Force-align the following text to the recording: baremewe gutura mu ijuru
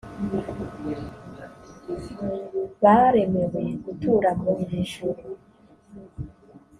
baremewe 2.83 3.61
gutura 3.83 4.29
mu 4.41 4.53
ijuru 4.79 5.23